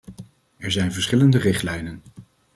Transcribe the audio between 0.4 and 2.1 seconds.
Er zijn verschillende richtlijnen.